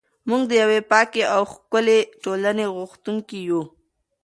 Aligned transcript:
موږ 0.27 0.41
د 0.47 0.51
یوې 0.61 0.79
پاکې 0.91 1.21
او 1.33 1.41
ښکلې 1.51 1.99
ټولنې 2.23 2.65
غوښتونکي 2.75 3.39
یو. 3.49 3.61